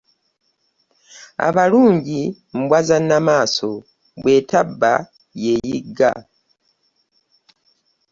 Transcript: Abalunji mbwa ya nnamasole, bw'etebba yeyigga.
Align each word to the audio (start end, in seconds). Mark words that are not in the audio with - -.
Abalunji 1.47 2.21
mbwa 2.57 2.79
ya 2.87 2.97
nnamasole, 3.01 3.81
bw'etebba 4.21 4.93
yeyigga. 5.43 6.11